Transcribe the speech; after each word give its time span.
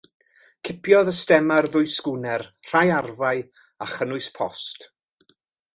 Cipiodd 0.69 1.11
y 1.11 1.13
stemar 1.17 1.67
ddwy 1.75 1.89
sgwner, 1.97 2.47
rhai 2.71 2.85
arfau 2.97 3.45
a 3.87 3.91
chynnwys 3.95 4.35
post. 4.41 4.91